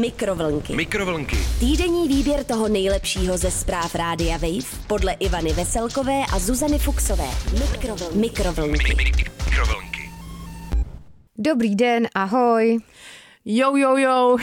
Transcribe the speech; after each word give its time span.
Mikrovlnky. 0.00 0.76
Mikrovlnky. 0.76 1.36
Týdenní 1.60 2.08
výběr 2.08 2.44
toho 2.44 2.68
nejlepšího 2.68 3.38
ze 3.38 3.50
zpráv 3.50 3.94
Rádia 3.94 4.36
Wave 4.36 4.86
podle 4.86 5.12
Ivany 5.12 5.52
Veselkové 5.52 6.22
a 6.32 6.38
Zuzany 6.38 6.78
Fuxové. 6.78 7.28
Mikrovlnky. 7.60 8.18
Mikrovlnky. 8.18 8.94
Mikrovlnky. 8.94 10.10
Dobrý 11.38 11.76
den, 11.76 12.08
ahoj. 12.14 12.78
Jo, 13.44 13.76
jo, 13.76 13.96
jo. 13.96 14.36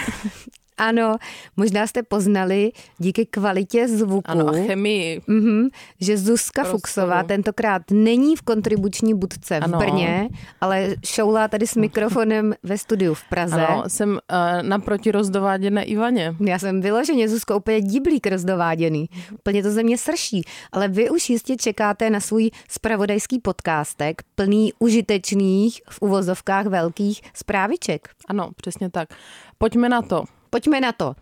Ano, 0.80 1.16
možná 1.58 1.88
jste 1.88 2.04
poznali 2.04 2.72
díky 2.98 3.26
kvalitě 3.26 3.88
zvuku, 3.88 4.32
Ano, 4.32 4.50
a 4.50 4.52
chemii. 4.52 5.22
mhm, 5.28 5.68
že 6.02 6.18
Zuzka 6.18 6.62
Prostoru. 6.62 6.78
Fuxová 6.78 7.24
tentokrát 7.24 7.82
není 7.92 8.36
v 8.36 8.42
kontribuční 8.42 9.14
budce 9.14 9.60
v 9.60 9.64
Ano. 9.64 9.78
Brně, 9.78 10.30
ale 10.62 10.96
šoulá 11.06 11.48
tady 11.48 11.68
s 11.68 11.76
mikrofonem 11.76 12.54
ve 12.64 12.78
studiu 12.78 13.14
v 13.14 13.24
Praze. 13.30 13.68
Ano, 13.68 13.84
jsem 13.88 14.10
uh, 14.10 14.18
naproti 14.62 15.12
rozdováděné 15.12 15.84
Ivaně. 15.84 16.36
Já 16.46 16.60
jsem 16.60 16.82
vyloženě, 16.82 17.30
Zuzko, 17.30 17.58
úplně 17.58 17.82
diblík 17.82 18.28
rozdováděný. 18.28 19.10
Úplně 19.34 19.64
to 19.64 19.72
ze 19.72 19.84
mě 19.84 19.98
srší. 19.98 20.42
Ale 20.72 20.88
vy 20.88 21.10
už 21.10 21.30
jistě 21.30 21.56
čekáte 21.56 22.10
na 22.10 22.20
svůj 22.20 22.50
spravodajský 22.70 23.40
podcastek, 23.40 24.22
plný 24.36 24.74
užitečných, 24.80 25.82
v 25.90 26.02
uvozovkách 26.02 26.66
velkých 26.66 27.22
zpráviček. 27.34 28.10
Ano, 28.28 28.50
přesně 28.56 28.90
tak. 28.90 29.10
Pojďme 29.58 29.90
na 29.90 30.02
to. 30.02 30.24
Pojďme 30.50 30.82
na 30.82 30.92
to. 30.92 31.16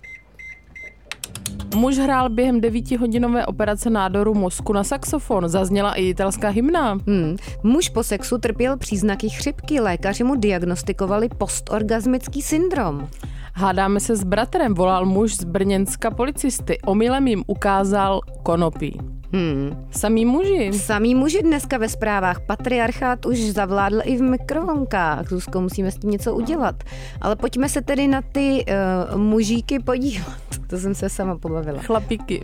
Muž 1.75 1.97
hrál 1.97 2.29
během 2.29 2.61
devítihodinové 2.61 3.45
operace 3.45 3.89
nádoru 3.89 4.33
mozku 4.33 4.73
na 4.73 4.83
saxofon. 4.83 5.49
Zazněla 5.49 5.93
i 5.93 6.09
italská 6.09 6.49
hymna. 6.49 6.91
Hmm. 7.07 7.35
Muž 7.63 7.89
po 7.89 8.03
sexu 8.03 8.37
trpěl 8.37 8.77
příznaky 8.77 9.29
chřipky, 9.29 9.79
lékaři 9.79 10.23
mu 10.23 10.35
diagnostikovali 10.35 11.29
postorgasmický 11.29 12.41
syndrom. 12.41 13.07
Hádáme 13.53 13.99
se 13.99 14.15
s 14.15 14.23
bratrem, 14.23 14.73
volal 14.73 15.05
muž 15.05 15.35
z 15.35 15.43
Brněnska 15.43 16.11
policisty. 16.11 16.77
Omylem 16.81 17.27
jim 17.27 17.43
ukázal 17.47 18.21
konopí. 18.43 19.16
Hmm. 19.33 19.87
Samý 19.91 20.25
muži. 20.25 20.71
Samý 20.73 21.15
muži 21.15 21.43
dneska 21.43 21.77
ve 21.77 21.89
zprávách. 21.89 22.39
Patriarchát 22.47 23.25
už 23.25 23.39
zavládl 23.39 24.01
i 24.03 24.17
v 24.17 24.21
mikrovlnkách. 24.21 25.29
Zuzko, 25.29 25.61
musíme 25.61 25.91
s 25.91 25.97
tím 25.97 26.09
něco 26.09 26.35
udělat. 26.35 26.83
Ale 27.21 27.35
pojďme 27.35 27.69
se 27.69 27.81
tedy 27.81 28.07
na 28.07 28.21
ty 28.21 28.65
uh, 29.11 29.17
mužíky 29.17 29.79
podívat. 29.79 30.37
To 30.69 30.77
jsem 30.77 30.95
se 30.95 31.09
sama 31.09 31.37
pobavila. 31.37 31.79
Chlapíky. 31.79 32.43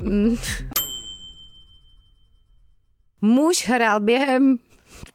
Muž 3.22 3.67
hrál 3.67 4.00
během 4.00 4.58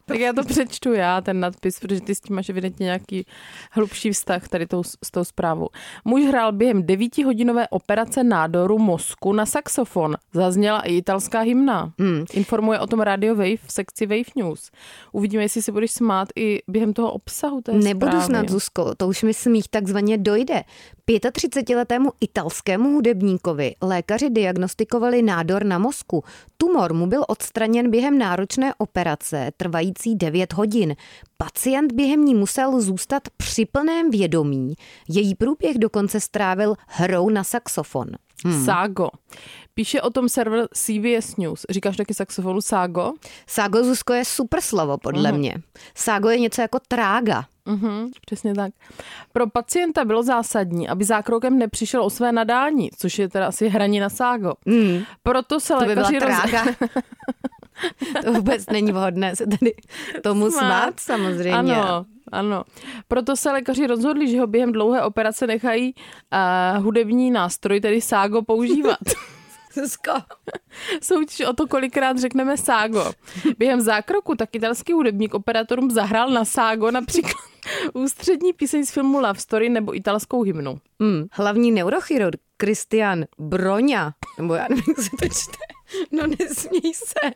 Tak 0.06 0.18
já 0.18 0.32
to 0.32 0.44
přečtu 0.44 0.92
já, 0.92 1.20
ten 1.20 1.40
nadpis, 1.40 1.80
protože 1.80 2.00
ty 2.00 2.14
s 2.14 2.20
tím 2.20 2.36
máš 2.36 2.48
evidentně 2.48 2.84
nějaký 2.84 3.26
hlubší 3.70 4.10
vztah 4.10 4.48
tady 4.48 4.66
tou, 4.66 4.82
s 4.82 5.10
tou 5.10 5.24
zprávou. 5.24 5.68
Muž 6.04 6.22
hrál 6.22 6.52
během 6.52 6.86
devítihodinové 6.86 7.68
operace 7.68 8.24
nádoru 8.24 8.78
mozku 8.78 9.32
na 9.32 9.46
saxofon. 9.46 10.16
Zazněla 10.32 10.80
i 10.80 10.96
italská 10.96 11.40
hymna. 11.40 11.92
Hmm. 11.98 12.24
Informuje 12.32 12.80
o 12.80 12.86
tom 12.86 13.00
Radio 13.00 13.34
Wave 13.34 13.56
v 13.66 13.72
sekci 13.72 14.06
Wave 14.06 14.30
News. 14.36 14.70
Uvidíme, 15.12 15.42
jestli 15.42 15.62
se 15.62 15.72
budeš 15.72 15.90
smát 15.90 16.28
i 16.36 16.62
během 16.68 16.92
toho 16.92 17.12
obsahu 17.12 17.60
té 17.60 17.72
Nebudu 17.72 18.10
zprávy. 18.10 18.26
snad, 18.26 18.48
Zuzko, 18.48 18.94
to 18.94 19.08
už 19.08 19.22
mi 19.22 19.34
smích 19.34 19.68
takzvaně 19.68 20.18
dojde. 20.18 20.62
35-letému 21.16 22.10
italskému 22.20 22.90
hudebníkovi 22.90 23.74
lékaři 23.82 24.30
diagnostikovali 24.30 25.22
nádor 25.22 25.64
na 25.64 25.78
mozku. 25.78 26.24
Tumor 26.56 26.94
mu 26.94 27.06
byl 27.06 27.24
odstraněn 27.28 27.90
během 27.90 28.18
náročné 28.18 28.74
operace, 28.78 29.50
trvající 29.78 30.16
9 30.16 30.52
hodin. 30.52 30.96
Pacient 31.36 31.92
během 31.92 32.24
ní 32.24 32.34
musel 32.34 32.80
zůstat 32.80 33.22
při 33.36 33.66
plném 33.66 34.10
vědomí. 34.10 34.74
Její 35.08 35.34
průběh 35.34 35.78
dokonce 35.78 36.20
strávil 36.20 36.74
hrou 36.86 37.30
na 37.30 37.44
saxofon. 37.44 38.06
Hmm. 38.44 38.64
Ságo. 38.64 39.08
Píše 39.74 40.02
o 40.02 40.10
tom 40.10 40.28
server 40.28 40.68
CBS 40.74 41.36
News. 41.36 41.66
Říkáš 41.70 41.96
taky 41.96 42.14
saxofonu 42.14 42.60
Ságo? 42.60 43.12
Ságo, 43.46 43.84
Zuzko, 43.84 44.12
je 44.12 44.24
super 44.24 44.60
slovo, 44.60 44.98
podle 44.98 45.32
mě. 45.32 45.54
Ságo 45.94 46.28
je 46.28 46.38
něco 46.38 46.60
jako 46.60 46.78
trága. 46.88 47.44
Mhm, 47.66 48.10
přesně 48.26 48.54
tak. 48.54 48.72
Pro 49.32 49.46
pacienta 49.46 50.04
bylo 50.04 50.22
zásadní, 50.22 50.88
aby 50.88 51.04
zákrokem 51.04 51.58
nepřišel 51.58 52.02
o 52.04 52.10
své 52.10 52.32
nadání, 52.32 52.90
což 52.98 53.18
je 53.18 53.28
teda 53.28 53.46
asi 53.46 53.68
hraní 53.68 54.00
na 54.00 54.08
ságo. 54.08 54.52
Mm. 54.66 55.02
Proto 55.22 55.60
se 55.60 55.74
To 55.74 55.84
by 55.84 55.94
byla 55.94 56.08
lékaři 56.08 56.58
roz... 56.58 56.90
to 58.24 58.32
vůbec 58.32 58.66
není 58.66 58.92
vhodné 58.92 59.36
se 59.36 59.46
tady 59.46 59.74
tomu 60.22 60.50
smát, 60.50 60.60
Smát. 60.60 61.00
samozřejmě. 61.00 61.52
Ano, 61.52 62.06
ano. 62.32 62.64
Proto 63.08 63.36
se 63.36 63.52
lékaři 63.52 63.86
rozhodli, 63.86 64.28
že 64.28 64.40
ho 64.40 64.46
během 64.46 64.72
dlouhé 64.72 65.02
operace 65.02 65.46
nechají 65.46 65.94
uh, 66.74 66.84
hudební 66.84 67.30
nástroj, 67.30 67.80
tedy 67.80 68.00
ságo, 68.00 68.42
používat. 68.42 68.98
Zuzko. 69.74 70.12
Soutěž 71.02 71.40
o 71.40 71.52
to, 71.52 71.66
kolikrát 71.66 72.18
řekneme 72.18 72.56
ságo. 72.56 73.12
Během 73.58 73.80
zákroku 73.80 74.34
tak 74.34 74.48
italský 74.52 74.92
hudebník 74.92 75.34
operátorům 75.34 75.90
zahrál 75.90 76.30
na 76.30 76.44
ságo 76.44 76.90
například 76.90 77.48
ústřední 77.94 78.52
píseň 78.52 78.86
z 78.86 78.90
filmu 78.90 79.20
Love 79.20 79.40
Story 79.40 79.68
nebo 79.68 79.96
italskou 79.96 80.42
hymnu. 80.42 80.78
Mm. 80.98 81.26
Hlavní 81.32 81.70
neurochirurg 81.72 82.40
Christian 82.62 83.24
Broňa, 83.38 84.12
nebo 84.38 84.54
já 84.54 84.66
nevím, 84.68 84.84
jak 84.88 84.98
se 84.98 85.10
to 85.10 85.28
čte. 85.28 85.77
No 86.12 86.26
nesmí 86.26 86.94
se. 86.94 87.32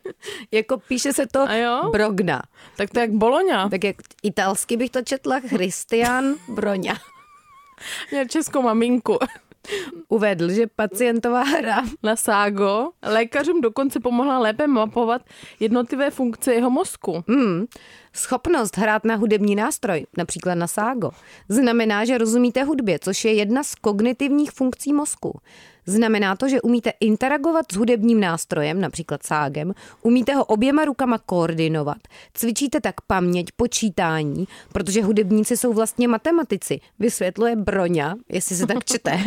Jako 0.53 0.79
píše 0.79 1.13
se 1.13 1.27
to? 1.27 1.47
Brogna. 1.91 2.43
Tak 2.77 2.91
to 2.91 2.99
je 2.99 3.01
jak 3.01 3.11
Boloňa. 3.11 3.69
Tak 3.69 3.85
jak 3.85 3.97
italsky 4.23 4.77
bych 4.77 4.91
to 4.91 5.03
četla 5.03 5.41
Christian 5.41 6.35
Broňa. 6.49 6.99
Měl 8.11 8.25
českou 8.25 8.63
maminku. 8.63 9.19
Uvedl, 10.09 10.51
že 10.51 10.67
pacientová 10.67 11.43
hra 11.43 11.83
Na 12.03 12.17
ságo 12.17 12.91
lékařům 13.03 13.61
dokonce 13.61 14.01
pomohla 14.01 14.39
lépe 14.39 14.67
mapovat 14.67 15.23
jednotlivé 15.61 16.11
funkce 16.11 16.55
jeho 16.55 16.71
mozku. 16.71 17.25
Hmm. 17.29 17.67
Schopnost 18.15 18.77
hrát 18.77 19.05
na 19.05 19.15
hudební 19.15 19.55
nástroj, 19.55 20.07
například 20.17 20.55
na 20.55 20.67
ságo, 20.67 21.11
znamená, 21.49 22.05
že 22.05 22.19
rozumíte 22.19 22.65
hudbě, 22.65 22.99
což 22.99 23.25
je 23.25 23.33
jedna 23.33 23.63
z 23.63 23.75
kognitivních 23.75 24.53
funkcí 24.53 24.93
mozku. 24.93 25.41
Znamená 25.87 26.37
to, 26.37 26.49
že 26.49 26.61
umíte 26.61 26.93
interagovat 27.01 27.73
s 27.73 27.77
hudebním 27.77 28.21
nástrojem, 28.21 28.81
například 28.81 29.23
ságem, 29.23 29.75
umíte 30.03 30.35
ho 30.35 30.45
oběma 30.45 30.85
rukama 30.85 31.19
koordinovat, 31.19 31.97
cvičíte 32.35 32.81
tak 32.81 33.01
paměť, 33.01 33.47
počítání, 33.57 34.49
protože 34.73 35.03
hudebníci 35.03 35.57
jsou 35.57 35.73
vlastně 35.73 36.09
matematici, 36.09 36.81
vysvětluje 36.99 37.57
Broňa, 37.57 38.15
jestli 38.29 38.57
se 38.57 38.67
tak 38.67 38.85
čte, 38.85 39.25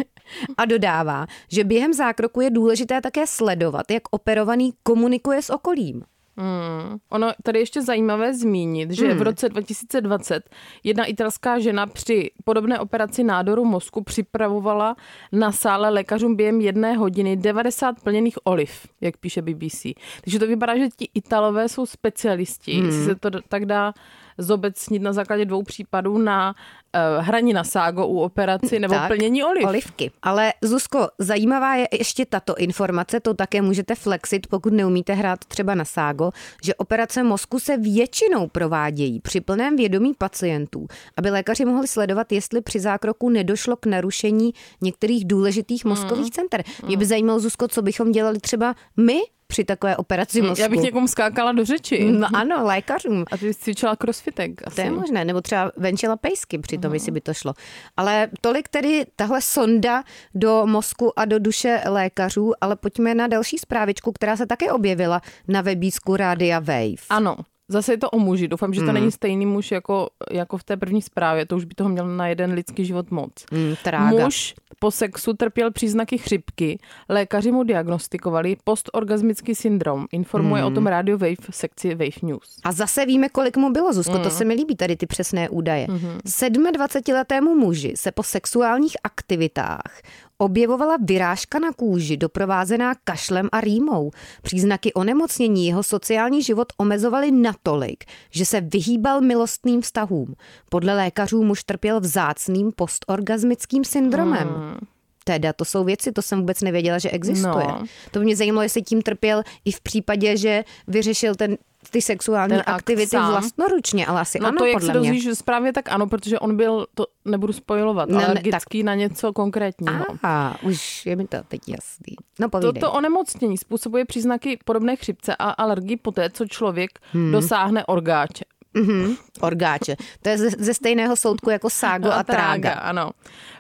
a 0.58 0.66
dodává, 0.66 1.28
že 1.52 1.64
během 1.64 1.94
zákroku 1.94 2.42
je 2.42 2.50
důležité 2.50 3.02
také 3.02 3.28
sledovat, 3.28 3.92
jak 3.92 4.04
operovaný 4.12 4.74
komunikuje 4.84 5.42
s 5.42 5.50
okolím. 5.50 6.04
Hmm. 6.38 6.98
Ono 7.10 7.32
tady 7.44 7.60
ještě 7.60 7.82
zajímavé 7.82 8.34
zmínit, 8.34 8.92
že 8.92 9.08
Hmm. 9.08 9.18
v 9.18 9.22
roce 9.22 9.50
2020 9.50 10.50
jedna 10.84 11.06
italská 11.06 11.60
žena 11.60 11.88
při 11.88 12.32
podobné 12.44 12.80
operaci 12.80 13.24
nádoru 13.24 13.66
mozku 13.66 14.04
připravovala 14.04 14.96
na 15.32 15.52
sále 15.52 15.90
lékařům 15.90 16.36
během 16.36 16.62
jedné 16.62 16.94
hodiny 16.94 17.38
90 17.38 18.02
plněných 18.04 18.38
oliv, 18.44 18.88
jak 19.02 19.18
píše 19.18 19.42
BBC. 19.42 19.86
Takže 20.22 20.40
to 20.40 20.48
vypadá, 20.48 20.78
že 20.78 20.90
ti 20.98 21.10
Italové 21.14 21.70
jsou 21.70 21.86
specialisti, 21.86 22.74
hmm. 22.74 22.86
jestli 22.86 23.06
se 23.06 23.16
to 23.16 23.30
tak 23.50 23.66
dá 23.66 23.94
zobecnit 24.38 25.02
na 25.02 25.14
základě 25.14 25.46
dvou 25.46 25.64
případů 25.64 26.18
na 26.18 26.56
uh, 26.96 27.26
hraní 27.26 27.54
na 27.54 27.64
ságo 27.64 28.08
u 28.08 28.20
operaci 28.20 28.80
nebo 28.80 28.94
Tak, 28.94 29.08
plnění 29.08 29.44
oliv. 29.44 29.66
Olivky. 29.66 30.12
Ale 30.22 30.54
Zuzko, 30.62 31.08
zajímavá 31.20 31.76
je 31.76 31.88
ještě 31.92 32.26
tato 32.26 32.56
informace, 32.56 33.20
to 33.20 33.34
také 33.34 33.62
můžete 33.62 33.96
flexit, 33.96 34.48
pokud 34.48 34.74
neumíte 34.74 35.14
hrát 35.14 35.46
třeba 35.46 35.76
na 35.76 35.86
ságo, 35.86 36.32
že 36.64 36.76
operace 36.76 37.24
mozku 37.24 37.60
se 37.60 37.78
většinou 37.78 38.48
provádějí 38.48 39.20
při 39.20 39.42
plném 39.42 39.76
vědomí 39.76 40.14
pacientů, 40.18 40.88
aby 41.18 41.30
lékaři 41.30 41.66
mohli 41.66 41.88
sledovat, 41.88 42.32
jestli 42.32 42.62
při 42.62 42.80
zákroku 42.80 43.30
nedošlo 43.30 43.76
k 43.76 43.86
narušení 43.86 44.54
některých 44.82 45.28
důležitých 45.28 45.86
mozkových 45.86 46.32
center. 46.32 46.64
Mě 46.88 46.98
by 46.98 47.06
zajímalo, 47.06 47.40
Zuzko, 47.40 47.68
co 47.68 47.82
bychom 47.82 48.12
dělali 48.12 48.40
třeba 48.40 48.76
my 48.98 49.20
při 49.48 49.64
takové 49.64 49.98
operaci 49.98 50.42
mozku. 50.42 50.62
Já 50.62 50.70
bych 50.70 50.80
někomu 50.80 51.08
skákala 51.08 51.52
do 51.52 51.66
řeči. 51.66 52.06
No 52.12 52.28
ano, 52.34 52.64
lékařům. 52.64 53.26
A 53.32 53.38
ty 53.38 53.46
bys 53.46 53.58
cvičila 53.58 53.96
crossfitek. 53.96 54.68
Asi. 54.68 54.76
To 54.76 54.82
je 54.82 54.92
možné, 54.92 55.26
nebo 55.26 55.42
třeba 55.42 55.72
venčila 55.78 56.18
pejsky 56.18 56.58
při 56.58 56.78
tom, 56.78 56.94
jestli 56.94 57.12
by 57.12 57.22
to 57.22 57.34
šlo. 57.34 57.54
Ale 57.98 58.30
tolik 58.42 58.68
tedy 58.68 59.06
tahle 59.16 59.42
sonda 59.42 60.04
do 60.36 60.66
mozku 60.66 61.20
a 61.20 61.26
do 61.26 61.40
duše 61.40 61.82
lékařů, 61.86 62.54
ale 62.62 62.76
pojďme 62.76 63.16
na 63.16 63.28
další 63.28 63.58
zprávičku, 63.58 64.12
která 64.12 64.38
se 64.38 64.46
také 64.46 64.72
objevila 64.72 65.22
na 65.48 65.62
webísku 65.62 66.16
Rádia 66.16 66.60
Wave. 66.60 67.06
Ano, 67.10 67.36
zase 67.68 67.94
je 67.94 67.98
to 67.98 68.10
o 68.10 68.20
muži. 68.20 68.48
Doufám, 68.48 68.74
že 68.74 68.82
to 68.82 68.92
není 68.92 69.12
stejný 69.12 69.46
muž 69.46 69.72
jako, 69.72 70.10
jako 70.32 70.58
v 70.58 70.64
té 70.64 70.78
první 70.78 71.02
zprávě. 71.02 71.46
To 71.46 71.56
už 71.56 71.66
by 71.66 71.76
toho 71.76 71.90
měl 71.90 72.08
na 72.08 72.28
jeden 72.28 72.54
lidský 72.54 72.86
život 72.86 73.12
moc. 73.12 73.32
Mm, 73.52 73.76
trága. 73.84 74.24
Muž 74.24 74.56
po 74.80 74.92
sexu 74.92 75.34
trpěl 75.34 75.72
příznaky 75.72 76.18
chřipky. 76.18 76.80
Lékaři 77.10 77.52
mu 77.52 77.64
diagnostikovali 77.64 78.58
postorgasmický 78.64 79.56
syndrom. 79.56 80.06
Informuje 80.12 80.62
hmm. 80.62 80.72
o 80.72 80.76
tom 80.76 80.88
Radio 80.88 81.18
Wave 81.18 81.36
v 81.50 81.56
sekci 81.56 81.90
Wave 81.90 82.22
News. 82.22 82.58
A 82.64 82.72
zase 82.72 83.06
víme, 83.06 83.30
kolik 83.30 83.58
mu 83.58 83.70
bylo, 83.70 83.94
Zuzko, 83.94 84.18
mm. 84.18 84.24
to 84.24 84.30
se 84.30 84.46
mi 84.46 84.54
líbí 84.54 84.76
tady 84.76 84.96
ty 84.96 85.06
přesné 85.06 85.50
údaje. 85.50 85.88
Mm-hmm. 85.88 86.72
27-letému 86.72 87.56
muži 87.56 87.94
se 87.96 88.12
po 88.12 88.24
sexuálních 88.24 88.98
aktivitách 89.04 90.02
objevovala 90.38 90.98
vyrážka 91.02 91.60
na 91.60 91.72
kůži 91.72 92.18
doprovázená 92.18 92.94
kašlem 93.04 93.50
a 93.52 93.62
rýmou. 93.62 94.12
Příznaky 94.42 94.94
onemocnění 94.94 95.68
jeho 95.68 95.84
sociální 95.84 96.44
život 96.44 96.68
omezovaly 96.78 97.32
natolik, 97.32 98.04
že 98.32 98.46
se 98.46 98.62
vyhýbal 98.62 99.22
milostným 99.22 99.82
vztahům. 99.82 100.36
Podle 100.70 100.96
lékařů 100.96 101.44
muž 101.44 101.64
trpěl 101.64 102.00
vzácným 102.00 102.72
postorgasmickým 102.76 103.84
syndromem. 103.86 104.48
Hmm. 104.48 104.78
Teda, 105.24 105.54
to 105.54 105.66
jsou 105.66 105.84
věci, 105.84 106.12
to 106.12 106.22
jsem 106.22 106.40
vůbec 106.40 106.62
nevěděla, 106.62 107.00
že 107.00 107.10
existuje. 107.10 107.68
No. 107.68 107.84
To 108.12 108.20
mě 108.20 108.36
zajímalo, 108.36 108.64
jestli 108.64 108.82
tím 108.82 109.02
trpěl 109.02 109.44
i 109.66 109.72
v 109.72 109.82
případě, 109.82 110.38
že 110.38 110.64
vyřešil 110.88 111.36
ten 111.36 111.58
ty 111.90 112.02
sexuální 112.02 112.50
ten 112.54 112.64
aktivity 112.66 113.08
sám. 113.10 113.32
vlastnoručně, 113.32 114.06
ale 114.06 114.22
asi 114.22 114.40
no 114.40 114.48
ano, 114.48 114.58
to, 114.58 114.66
jak 114.66 114.74
podle 114.74 114.86
se 114.94 115.00
mě. 115.00 115.10
dozvíš 115.14 115.38
správně, 115.38 115.74
tak 115.74 115.92
ano, 115.92 116.08
protože 116.08 116.40
on 116.40 116.58
byl, 116.58 116.86
to 116.96 117.06
nebudu 117.26 117.54
spojovat, 117.54 118.10
Ne, 118.10 118.26
alergický 118.26 118.84
na 118.84 118.96
něco 118.96 119.34
konkrétního. 119.34 120.06
Aha, 120.24 120.58
už 120.64 121.06
je 121.06 121.16
mi 121.16 121.28
to 121.28 121.38
teď 121.48 121.62
jasný. 121.68 122.16
No 122.40 122.50
povídej. 122.50 122.74
Toto 122.74 122.92
onemocnění 122.94 123.58
způsobuje 123.58 124.06
příznaky 124.06 124.60
podobné 124.66 124.96
chřipce 124.96 125.36
a 125.36 125.50
alergii 125.50 125.98
poté, 125.98 126.30
co 126.30 126.46
člověk 126.48 126.90
Hmm. 127.12 127.32
dosáhne 127.32 127.86
orgáče. 127.86 128.46
Mhm, 128.76 129.16
orgáče. 129.42 129.96
To 130.22 130.30
je 130.30 130.38
ze, 130.38 130.50
ze 130.50 130.74
stejného 130.74 131.16
soudku 131.16 131.50
jako 131.50 131.70
ságo 131.70 132.12
a, 132.12 132.24
trága. 132.34 132.72
Ano. 132.72 133.12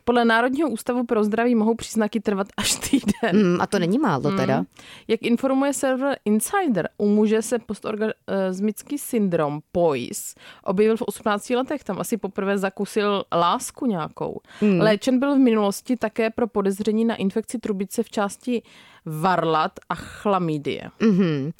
Podle 0.03 0.25
Národního 0.25 0.69
ústavu 0.69 1.03
pro 1.05 1.23
zdraví 1.23 1.55
mohou 1.55 1.75
příznaky 1.75 2.19
trvat 2.19 2.47
až 2.57 2.75
týden. 2.75 3.53
Mm, 3.53 3.61
a 3.61 3.67
to 3.67 3.79
není 3.79 3.99
málo 3.99 4.31
teda. 4.31 4.59
Mm. 4.59 4.65
Jak 5.07 5.21
informuje 5.23 5.73
server 5.73 6.17
Insider, 6.25 6.89
u 6.97 7.07
muže 7.07 7.41
se 7.41 7.59
postorgasmický 7.59 8.97
syndrom 8.97 9.59
POIS 9.71 10.35
objevil 10.63 10.97
v 10.97 11.01
18 11.01 11.49
letech. 11.49 11.83
Tam 11.83 11.99
asi 11.99 12.17
poprvé 12.17 12.57
zakusil 12.57 13.23
lásku 13.33 13.85
nějakou. 13.85 14.39
Mm. 14.61 14.79
Léčen 14.79 15.19
byl 15.19 15.35
v 15.35 15.39
minulosti 15.39 15.97
také 15.97 16.29
pro 16.29 16.47
podezření 16.47 17.05
na 17.05 17.15
infekci 17.15 17.59
trubice 17.59 18.03
v 18.03 18.09
části 18.09 18.61
varlat 19.05 19.71
a 19.89 19.95
chlamydie. 19.95 20.89
Mm-hmm. 20.99 21.51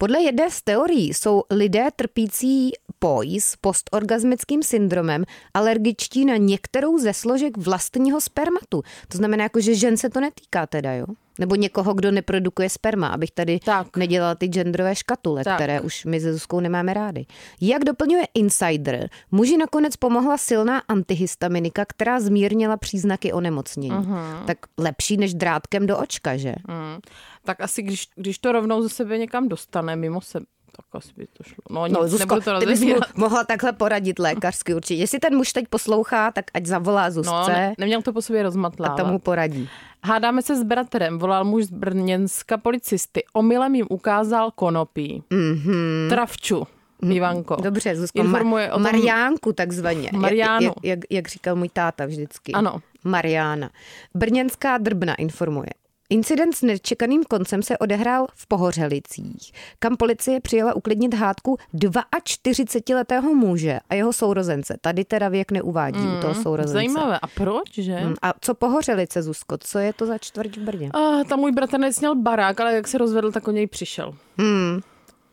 Podle 0.00 0.22
jedné 0.22 0.50
z 0.50 0.62
teorií 0.62 1.14
jsou 1.14 1.42
lidé 1.50 1.88
trpící 1.96 2.72
POIS, 2.98 3.56
postorgasmickým 3.60 4.62
syndromem, 4.62 5.24
alergičtí 5.54 6.24
na 6.24 6.36
některou 6.36 6.98
ze 6.98 7.14
složek 7.14 7.56
vlastního 7.56 8.20
spermatu. 8.20 8.82
To 9.08 9.18
znamená, 9.18 9.42
jako, 9.42 9.60
že 9.60 9.74
žen 9.74 9.96
se 9.96 10.10
to 10.10 10.20
netýká 10.20 10.66
teda, 10.66 10.92
jo? 10.92 11.06
Nebo 11.38 11.54
někoho, 11.54 11.94
kdo 11.94 12.10
neprodukuje 12.10 12.70
sperma, 12.70 13.08
abych 13.08 13.30
tady 13.30 13.60
Tak. 13.64 13.96
nedělala 13.96 14.34
ty 14.34 14.46
genderové 14.46 14.96
škatule, 14.96 15.44
Tak. 15.44 15.54
které 15.54 15.80
už 15.80 16.04
my 16.04 16.20
se 16.20 16.32
Zuzkou 16.32 16.60
nemáme 16.60 16.94
rády. 16.94 17.26
Jak 17.60 17.84
doplňuje 17.84 18.24
Insider, 18.34 19.08
muži 19.30 19.56
nakonec 19.56 19.96
pomohla 19.96 20.38
silná 20.38 20.78
antihistaminika, 20.78 21.84
která 21.84 22.20
zmírnila 22.20 22.76
příznaky 22.76 23.32
onemocnění. 23.32 23.90
Uh-huh. 23.90 24.44
Tak 24.44 24.58
lepší 24.78 25.16
než 25.16 25.34
drátkem 25.34 25.86
do 25.86 25.98
očka, 25.98 26.36
že? 26.36 26.54
Mm. 26.68 27.00
Tak 27.44 27.60
asi, 27.60 27.82
když, 27.82 28.08
když 28.16 28.38
to 28.38 28.52
rovnou 28.52 28.82
ze 28.82 28.88
sebe 28.88 29.18
někam 29.18 29.48
dostane 29.48 29.96
mimo 29.96 30.20
sebe, 30.20 30.46
tak 30.82 30.94
asi 30.94 31.12
by 31.16 31.26
to 31.26 31.42
šlo. 31.44 31.56
No, 31.70 31.86
nic, 31.86 31.96
No, 31.98 32.08
Zuzko, 32.08 32.40
to 32.40 32.58
ty 32.60 32.66
bys 32.66 32.80
mu 32.80 32.94
mohla 33.16 33.44
takhle 33.44 33.72
poradit 33.72 34.18
lékařsky 34.18 34.74
určitě. 34.74 34.94
Jestli 35.00 35.18
ten 35.18 35.36
muž 35.36 35.52
teď 35.52 35.64
poslouchá, 35.70 36.30
tak 36.30 36.44
ať 36.54 36.66
zavolá 36.66 37.10
Zuzce 37.10 37.30
No, 37.32 37.48
ne, 37.48 37.74
neměl 37.78 38.02
to 38.02 38.12
po 38.12 38.22
sobě 38.22 38.40
a 38.40 38.44
rozmatlávat. 38.44 38.98
tomu 38.98 39.18
poradí. 39.18 39.68
Hádáme 40.04 40.42
se 40.42 40.56
s 40.56 40.62
bratrem, 40.62 41.18
volal 41.18 41.44
muž 41.44 41.64
z 41.64 41.70
Brněnska 41.70 42.56
policisty. 42.58 43.22
Omylem 43.32 43.74
jim 43.74 43.86
ukázal 43.90 44.50
konopí. 44.50 45.22
Mm-hmm. 45.30 46.08
Travču, 46.08 46.66
Ivanko. 47.10 47.54
Mhm. 47.54 47.62
Dobře, 47.64 47.96
Zuzko, 47.96 48.18
Informuje 48.18 48.66
ma- 48.68 48.70
o 48.70 48.74
tom... 48.74 48.82
Mariánku 48.82 49.52
takzvaně. 49.52 50.10
Mariánu. 50.12 50.64
Jak, 50.66 50.74
jak, 50.82 50.98
jak 51.10 51.28
říkal 51.28 51.56
můj 51.56 51.68
táta 51.68 52.06
vždycky. 52.06 52.52
Ano. 52.52 52.80
Mariána. 53.04 53.70
Brněnská 54.14 54.78
drbna 54.78 55.14
informuje. 55.14 55.70
Incident 56.10 56.54
s 56.56 56.62
nečekaným 56.62 57.24
koncem 57.24 57.62
se 57.62 57.78
odehrál 57.78 58.26
v 58.34 58.46
Pohořelicích, 58.46 59.52
kam 59.78 59.96
policie 59.96 60.40
přijela 60.40 60.74
uklidnit 60.76 61.14
hádku 61.14 61.56
42-letého 61.74 63.34
muže 63.34 63.78
a 63.90 63.94
jeho 63.94 64.12
sourozence. 64.12 64.76
Tady 64.80 65.04
teda 65.04 65.28
věk 65.28 65.50
neuvádí 65.50 65.98
mm, 65.98 66.16
u 66.16 66.20
toho 66.20 66.34
sourozence. 66.34 66.72
Zajímavé. 66.72 67.18
A 67.22 67.26
proč, 67.26 67.74
že? 67.74 68.00
Mm, 68.00 68.14
A 68.22 68.32
co 68.40 68.54
Pohořelice, 68.54 69.22
Zuzko? 69.22 69.58
Co 69.58 69.78
je 69.78 69.92
to 69.92 70.06
za 70.06 70.18
čtvrť 70.18 70.56
v 70.56 70.60
Brně? 70.60 70.90
A 70.92 71.24
tam 71.24 71.38
můj 71.40 71.52
bratr 71.52 71.78
nesměl 71.78 72.14
barák, 72.14 72.60
ale 72.60 72.74
jak 72.74 72.88
se 72.88 72.98
rozvedl, 72.98 73.32
tak 73.32 73.48
o 73.48 73.50
něj 73.50 73.66
přišel. 73.66 74.14
Hmm. 74.38 74.80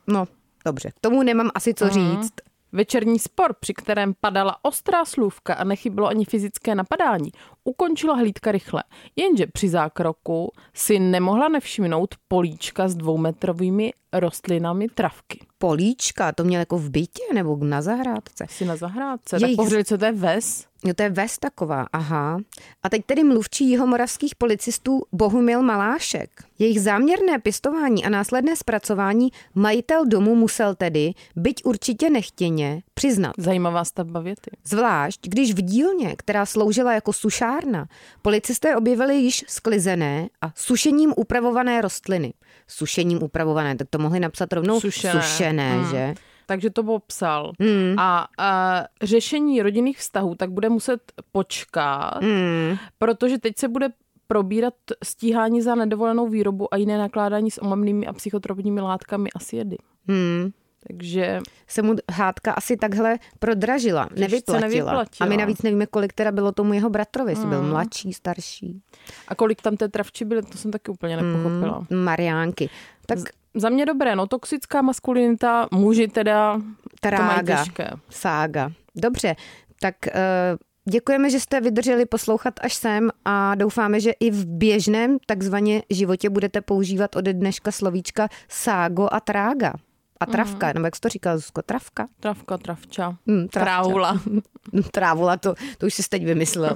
No, 0.08 0.28
dobře. 0.66 0.90
K 0.92 1.00
tomu 1.02 1.24
nemám 1.24 1.50
asi 1.56 1.74
co 1.74 1.90
říct. 1.90 2.34
Večerní 2.72 3.20
spor, 3.20 3.56
při 3.60 3.74
kterém 3.74 4.14
padala 4.22 4.58
ostrá 4.62 5.06
slůvka 5.06 5.54
a 5.54 5.64
nechybilo 5.64 6.08
ani 6.08 6.26
fyzické 6.26 6.76
napadání, 6.76 7.32
ukončila 7.64 8.16
hlídka 8.16 8.52
rychle. 8.52 8.84
Jenže 9.16 9.48
při 9.48 9.70
zákroku 9.70 10.52
si 10.74 11.00
nemohla 11.00 11.48
nevšimnout 11.48 12.16
políčka 12.28 12.88
s 12.88 12.96
dvoumetrovými 12.96 13.94
rostlinami 14.20 14.88
travky. 14.88 15.40
Políčka, 15.58 16.32
to 16.32 16.44
měl 16.44 16.60
jako 16.60 16.78
v 16.78 16.90
bytě 16.90 17.24
nebo 17.34 17.58
na 17.62 17.82
zahrádce? 17.82 18.46
Si 18.50 18.66
na 18.66 18.76
zahrádce. 18.76 19.36
Jejich- 19.36 19.48
Tak 19.50 19.56
pohořeli, 19.56 19.86
co 19.86 19.98
to 19.98 20.06
je 20.06 20.12
ves? 20.12 20.66
Jo, 20.86 20.94
to 20.94 21.04
je 21.04 21.10
ves 21.10 21.38
taková, 21.38 21.86
aha. 21.94 22.38
A 22.84 22.90
teď 22.90 23.06
tedy 23.06 23.24
mluvčí 23.24 23.70
jihomoravských 23.70 24.36
policistů 24.36 25.02
Bohumil 25.12 25.62
Malášek. 25.62 26.30
Jejich 26.60 26.82
záměrné 26.82 27.40
pěstování 27.40 28.06
a 28.06 28.10
následné 28.10 28.56
zpracování 28.56 29.30
majitel 29.56 30.06
domu 30.06 30.36
musel 30.36 30.76
tedy, 30.76 31.12
byť 31.36 31.62
určitě 31.66 32.10
nechtěně, 32.10 32.82
přiznat. 32.98 33.32
Zajímavá 33.38 33.86
stavba 33.86 34.20
věty. 34.20 34.52
Zvlášť, 34.64 35.28
když 35.28 35.54
v 35.54 35.62
dílně, 35.62 36.16
která 36.18 36.46
sloužila 36.46 36.94
jako 36.94 37.14
sušárna, 37.14 37.88
policisté 38.22 38.76
objevili 38.76 39.16
již 39.16 39.46
sklizené 39.48 40.28
a 40.42 40.52
sušením 40.56 41.14
upravované 41.18 41.82
rostliny. 41.82 42.34
Sušením 42.68 43.24
upravované, 43.24 43.76
tak 43.76 43.88
to 43.90 43.98
mohli 44.00 44.20
napsat 44.20 44.54
rovnou 44.54 44.80
Sušené. 44.80 45.22
sušené 45.22 45.72
Hmm. 45.78 45.90
že? 45.92 46.14
Takže 46.46 46.70
to 46.70 46.84
popsal. 46.84 47.52
Hmm. 47.60 48.00
A, 48.00 48.28
a 48.38 48.84
řešení 49.04 49.62
rodinných 49.62 49.98
vztahů 49.98 50.36
tak 50.36 50.52
bude 50.52 50.70
muset 50.70 51.02
počkat, 51.32 52.12
Hmm. 52.22 52.78
protože 52.98 53.38
teď 53.38 53.58
se 53.58 53.68
bude 53.68 53.90
probírat 54.28 54.74
stíhání 55.04 55.62
za 55.62 55.76
nedovolenou 55.76 56.28
výrobu 56.28 56.74
a 56.74 56.78
jiné 56.78 56.98
nakládání 56.98 57.52
s 57.52 57.62
omamnými 57.62 58.08
a 58.08 58.14
psychotropními 58.14 58.82
látkami 58.82 59.30
a 59.36 59.40
sjedy. 59.40 59.78
Hmm. 60.08 60.52
Takže 60.88 61.40
se 61.68 61.82
mu 61.82 61.96
hádka 62.12 62.52
asi 62.52 62.78
takhle 62.78 63.20
prodražila, 63.40 64.10
nevyplatila. 64.16 64.60
nevyplatila. 64.60 65.26
A 65.28 65.30
my 65.30 65.38
navíc 65.38 65.62
nevíme, 65.62 65.86
kolik 65.86 66.14
teda 66.14 66.32
bylo 66.32 66.52
tomu 66.52 66.74
jeho 66.74 66.90
bratrovi, 66.90 67.32
jestli 67.32 67.48
byl 67.48 67.64
mladší, 67.64 68.14
starší. 68.14 68.82
a 69.28 69.36
kolik 69.36 69.62
tam 69.62 69.78
té 69.78 69.90
travči 69.90 70.26
byly, 70.26 70.42
to 70.42 70.58
jsem 70.58 70.72
taky 70.72 70.92
úplně 70.92 71.18
nepochopila. 71.18 71.86
Mm, 71.90 72.04
Mariánky. 72.04 72.70
Tak 73.06 73.20
Za 73.56 73.70
mě 73.70 73.86
dobré, 73.86 74.16
no 74.16 74.28
toxická 74.28 74.82
maskulinita, 74.82 75.68
muži 75.72 76.08
teda 76.08 76.54
to 76.54 76.62
mají 76.62 76.92
trága, 77.02 77.64
těžké. 77.64 77.92
sága. 78.10 78.72
Dobře, 78.96 79.36
tak 79.80 79.96
uh, 80.08 80.92
děkujeme, 80.92 81.30
že 81.30 81.40
jste 81.40 81.62
vydrželi 81.62 82.06
poslouchat 82.06 82.54
až 82.62 82.74
sem 82.74 83.10
a 83.26 83.56
doufáme, 83.56 84.00
že 84.00 84.12
i 84.12 84.32
v 84.32 84.46
běžném 84.46 85.18
takzvaně 85.26 85.84
životě 85.90 86.30
budete 86.30 86.62
používat 86.62 87.16
ode 87.16 87.34
dneška 87.34 87.72
slovíčka 87.72 88.30
ságo 88.50 89.08
a 89.12 89.20
trága. 89.20 89.74
A 90.20 90.26
travka, 90.26 90.74
nebo 90.74 90.86
jak 90.88 90.96
jsi 90.96 91.02
to 91.02 91.10
říkal, 91.10 91.38
Zuzko, 91.38 91.62
travka? 91.62 92.08
Travka, 92.20 92.58
travča, 92.58 93.16
Hmm, 93.28 93.48
travča. 93.48 93.60
trávula, 93.60 94.20
Trávula, 94.92 95.38
to, 95.38 95.54
to 95.78 95.86
už 95.86 95.94
jsi 95.94 96.04
teď 96.10 96.26
vymyslela. 96.26 96.76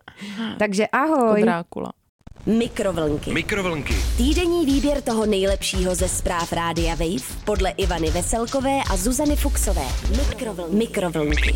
Takže 0.58 0.86
ahoj. 0.86 1.42
Drákula. 1.42 1.92
Mikrovlnky. 2.46 3.32
Mikrovlnky. 3.32 3.94
Týdenní 4.16 4.66
výběr 4.66 5.00
toho 5.02 5.26
nejlepšího 5.26 5.94
ze 5.94 6.08
zpráv 6.08 6.52
Rádia 6.52 6.94
Wave 6.94 7.42
podle 7.44 7.70
Ivany 7.70 8.10
Veselkové 8.10 8.80
a 8.90 8.96
Zuzany 8.96 9.36
Fuxové. 9.36 9.84
Mikrovlnky. 10.28 10.76
Mikrovlnky. 10.76 11.52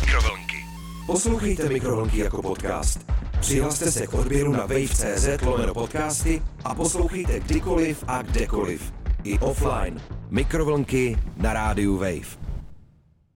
Mikrovlnky. 0.00 0.64
Poslouchejte 1.06 1.68
Mikrovlnky 1.68 2.18
jako 2.18 2.42
podcast. 2.42 3.12
Přihlaste 3.40 3.92
se 3.92 4.06
k 4.06 4.14
odběru 4.14 4.52
na 4.52 4.60
wave.cz 4.66 5.28
lomeno 5.42 5.74
podcasty 5.74 6.42
a 6.64 6.74
poslouchejte 6.74 7.40
kdykoliv 7.40 8.04
a 8.08 8.22
kdekoliv. 8.22 8.92
I 9.24 9.38
offline. 9.40 9.96
Mikrovlnky 10.30 11.16
na 11.36 11.52
rádiu 11.52 11.96
Wave. 11.96 12.43